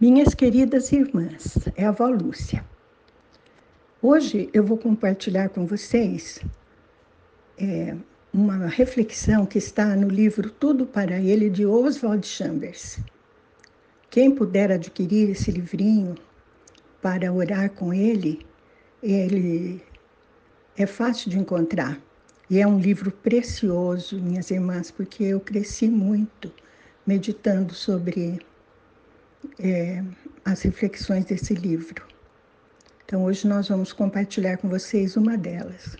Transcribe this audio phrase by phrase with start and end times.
[0.00, 2.64] Minhas queridas irmãs, é a avó Lúcia.
[4.02, 6.40] Hoje eu vou compartilhar com vocês
[7.56, 7.94] é,
[8.32, 12.98] uma reflexão que está no livro Tudo para Ele, de Oswald Chambers.
[14.10, 16.16] Quem puder adquirir esse livrinho
[17.00, 18.44] para orar com ele,
[19.00, 19.80] ele
[20.76, 22.00] é fácil de encontrar.
[22.50, 26.52] E é um livro precioso, minhas irmãs, porque eu cresci muito
[27.06, 28.40] meditando sobre
[29.58, 30.02] é,
[30.44, 32.06] as reflexões desse livro.
[33.04, 35.96] Então, hoje nós vamos compartilhar com vocês uma delas.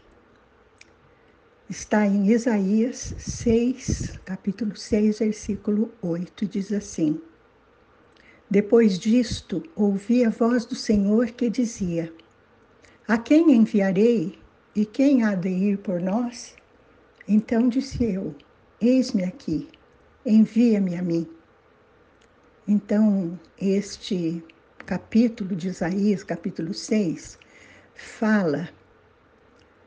[1.69, 7.21] Está em Isaías 6, capítulo 6, versículo 8, diz assim:
[8.51, 12.13] Depois disto, ouvi a voz do Senhor que dizia:
[13.09, 14.39] A quem enviarei
[14.75, 16.55] e quem há de ir por nós?
[17.27, 18.35] Então disse eu:
[18.81, 19.69] Eis-me aqui,
[20.27, 21.27] envia-me a mim.
[22.67, 24.43] Então, este
[24.87, 27.39] capítulo de Isaías, capítulo 6,
[27.95, 28.71] fala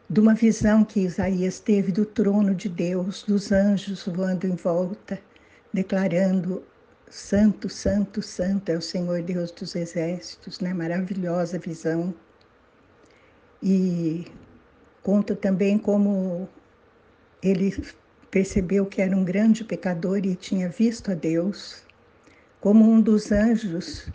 [0.07, 5.19] de uma visão que Isaías teve do trono de Deus, dos anjos voando em volta,
[5.73, 6.63] declarando:
[7.09, 10.71] Santo, Santo, Santo é o Senhor Deus dos exércitos, né?
[10.71, 12.13] Maravilhosa visão.
[13.61, 14.27] E
[15.01, 16.47] conta também como
[17.41, 17.75] ele
[18.29, 21.86] percebeu que era um grande pecador e tinha visto a Deus
[22.59, 24.11] como um dos anjos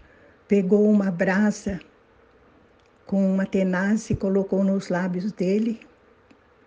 [0.49, 1.81] pegou uma brasa
[3.07, 5.81] com uma tenaz e colocou nos lábios dele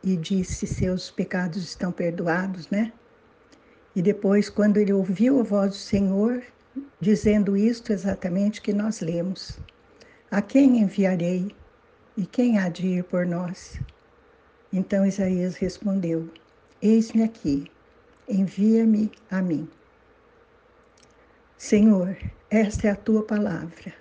[0.03, 2.93] e disse: Seus pecados estão perdoados, né?
[3.95, 6.43] E depois, quando ele ouviu a voz do Senhor,
[6.99, 9.59] dizendo isto exatamente que nós lemos:
[10.29, 11.55] A quem enviarei
[12.15, 13.79] e quem há de ir por nós?
[14.71, 16.29] Então Isaías respondeu:
[16.81, 17.71] Eis-me aqui,
[18.27, 19.67] envia-me a mim.
[21.57, 22.17] Senhor,
[22.49, 23.93] esta é a tua palavra.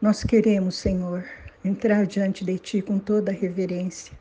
[0.00, 1.24] Nós queremos, Senhor,
[1.64, 4.16] entrar diante de ti com toda a reverência,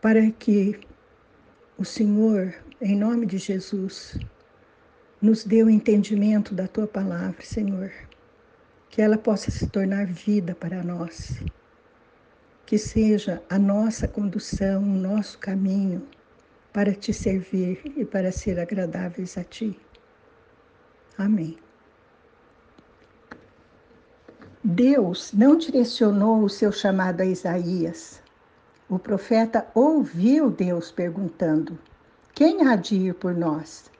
[0.00, 0.80] para que
[1.78, 4.18] o Senhor, em nome de Jesus,
[5.20, 7.92] nos dê o entendimento da tua palavra, Senhor,
[8.90, 11.40] que ela possa se tornar vida para nós,
[12.66, 16.08] que seja a nossa condução, o nosso caminho
[16.72, 19.78] para te servir e para ser agradáveis a ti.
[21.18, 21.58] Amém.
[24.64, 28.22] Deus não direcionou o seu chamado a Isaías.
[28.88, 31.78] O profeta ouviu Deus perguntando:
[32.34, 33.90] Quem há de ir por nós?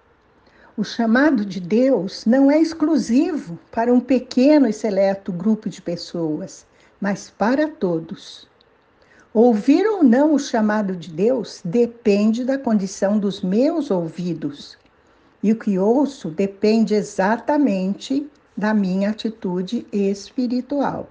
[0.76, 6.66] O chamado de Deus não é exclusivo para um pequeno e seleto grupo de pessoas,
[7.00, 8.48] mas para todos.
[9.34, 14.78] Ouvir ou não o chamado de Deus depende da condição dos meus ouvidos
[15.42, 21.08] e o que ouço depende exatamente da minha atitude espiritual.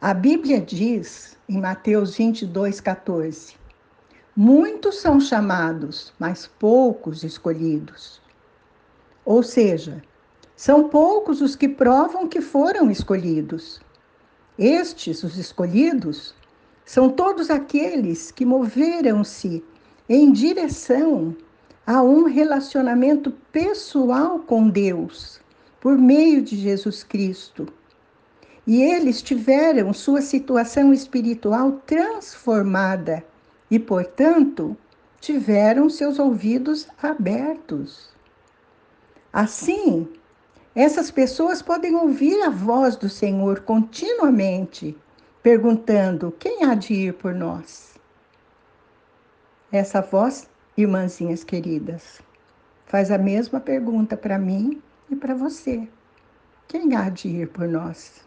[0.00, 3.54] A Bíblia diz em Mateus 22, 14:
[4.34, 8.20] Muitos são chamados, mas poucos escolhidos.
[9.24, 10.02] Ou seja,
[10.56, 13.80] são poucos os que provam que foram escolhidos.
[14.58, 16.34] Estes, os escolhidos,
[16.84, 19.64] são todos aqueles que moveram-se
[20.08, 21.36] em direção
[21.86, 25.40] a um relacionamento pessoal com Deus
[25.80, 27.68] por meio de Jesus Cristo.
[28.66, 33.24] E eles tiveram sua situação espiritual transformada
[33.70, 34.76] e, portanto,
[35.20, 38.10] tiveram seus ouvidos abertos.
[39.32, 40.08] Assim,
[40.74, 44.98] essas pessoas podem ouvir a voz do Senhor continuamente,
[45.40, 47.94] perguntando: quem há de ir por nós?
[49.70, 52.20] Essa voz irmãzinhas queridas,
[52.84, 55.88] faz a mesma pergunta para mim e para você.
[56.68, 58.26] Quem há de ir por nós?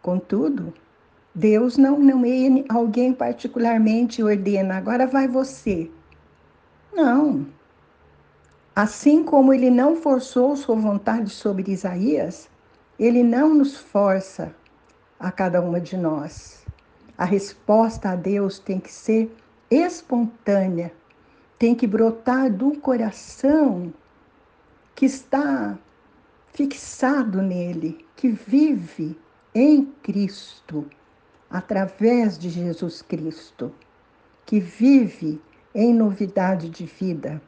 [0.00, 0.72] Contudo,
[1.34, 5.90] Deus não nomeia alguém particularmente ordena, agora vai você.
[6.92, 7.46] Não.
[8.76, 12.50] Assim como ele não forçou sua vontade sobre Isaías,
[12.98, 14.54] ele não nos força
[15.18, 16.64] a cada uma de nós.
[17.16, 19.34] A resposta a Deus tem que ser
[19.70, 20.92] espontânea,
[21.62, 23.94] tem que brotar do coração
[24.96, 25.78] que está
[26.52, 29.16] fixado nele, que vive
[29.54, 30.84] em Cristo,
[31.48, 33.72] através de Jesus Cristo,
[34.44, 35.40] que vive
[35.72, 37.40] em novidade de vida.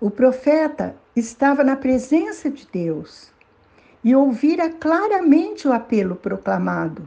[0.00, 3.30] O profeta estava na presença de Deus
[4.02, 7.06] e ouvira claramente o apelo proclamado.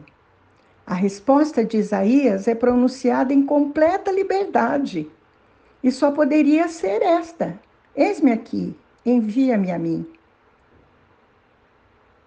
[0.88, 5.12] A resposta de Isaías é pronunciada em completa liberdade
[5.86, 7.60] e só poderia ser esta:
[7.96, 10.04] Eis-me aqui, envia-me a mim.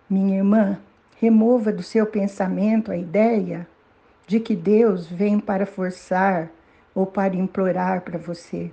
[0.09, 0.81] Minha irmã,
[1.21, 3.67] remova do seu pensamento a ideia
[4.29, 6.49] de que Deus vem para forçar
[6.95, 8.71] ou para implorar para você.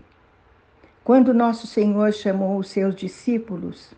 [1.04, 3.92] Quando nosso Senhor chamou os seus discípulos,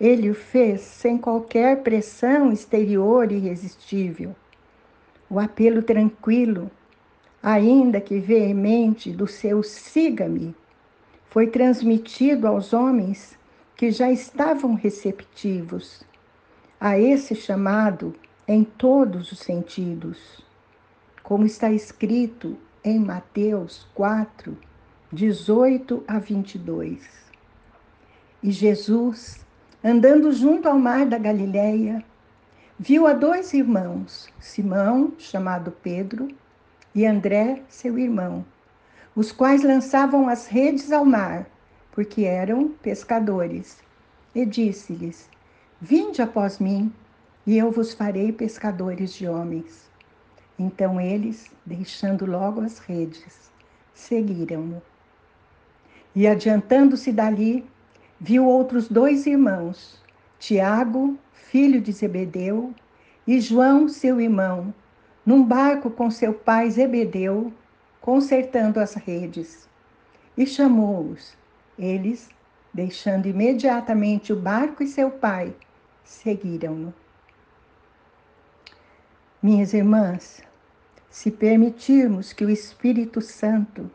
[0.00, 4.34] ele o fez sem qualquer pressão exterior irresistível.
[5.30, 6.68] O apelo tranquilo,
[7.46, 10.52] ainda que veemente, do seu siga-me,
[11.30, 13.38] foi transmitido aos homens
[13.76, 16.02] que já estavam receptivos
[16.80, 18.16] a esse chamado
[18.48, 20.44] em todos os sentidos,
[21.22, 24.58] como está escrito em Mateus 4,
[25.12, 27.08] 18 a 22.
[28.42, 29.46] E Jesus,
[29.84, 32.04] andando junto ao mar da Galileia,
[32.76, 36.26] viu a dois irmãos, Simão, chamado Pedro,
[36.96, 38.42] e André, seu irmão,
[39.14, 41.46] os quais lançavam as redes ao mar,
[41.92, 43.82] porque eram pescadores.
[44.34, 45.28] E disse-lhes:
[45.78, 46.90] Vinde após mim,
[47.46, 49.90] e eu vos farei pescadores de homens.
[50.58, 53.52] Então eles, deixando logo as redes,
[53.92, 54.80] seguiram-no.
[56.14, 57.62] E adiantando-se dali,
[58.18, 60.02] viu outros dois irmãos,
[60.38, 62.74] Tiago, filho de Zebedeu,
[63.26, 64.72] e João, seu irmão,
[65.26, 67.52] num barco com seu pai Zebedeu,
[68.00, 69.68] consertando as redes.
[70.38, 71.36] E chamou-os.
[71.76, 72.30] Eles,
[72.72, 75.52] deixando imediatamente o barco e seu pai,
[76.04, 76.94] seguiram-no.
[79.42, 80.42] Minhas irmãs,
[81.10, 83.90] se permitirmos que o Espírito Santo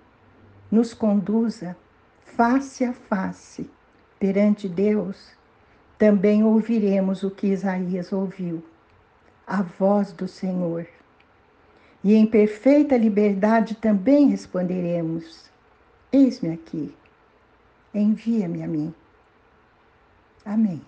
[0.69, 1.77] nos conduza
[2.23, 3.69] face a face
[4.19, 5.31] perante Deus,
[5.97, 8.63] também ouviremos o que Isaías ouviu,
[9.45, 10.87] a voz do Senhor.
[12.03, 15.49] E em perfeita liberdade também responderemos:
[16.11, 16.95] Eis-me aqui,
[17.93, 18.93] envia-me a mim.
[20.43, 20.81] Amém.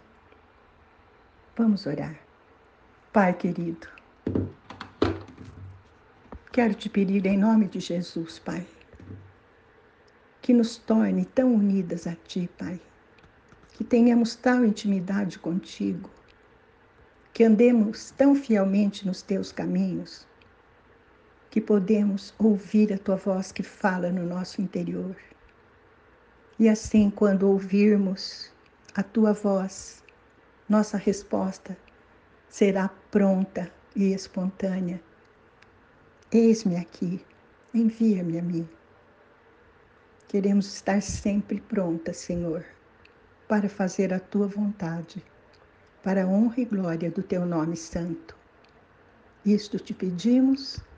[1.55, 2.15] Vamos orar.
[3.11, 3.87] Pai querido,
[6.51, 8.65] quero te pedir em nome de Jesus, Pai,
[10.41, 12.81] que nos torne tão unidas a Ti, Pai,
[13.73, 16.09] que tenhamos tal intimidade contigo,
[17.31, 20.25] que andemos tão fielmente nos Teus caminhos,
[21.53, 25.15] que podemos ouvir a Tua voz que fala no nosso interior.
[26.57, 28.51] E assim, quando ouvirmos
[28.95, 30.03] a Tua voz,
[30.67, 31.77] nossa resposta
[32.49, 34.99] será pronta e espontânea.
[36.31, 37.23] Eis-me aqui,
[37.71, 38.67] envia-me a mim.
[40.27, 42.65] Queremos estar sempre prontas, Senhor,
[43.47, 45.23] para fazer a tua vontade,
[46.01, 48.35] para a honra e glória do teu nome santo.
[49.45, 50.81] Isto te pedimos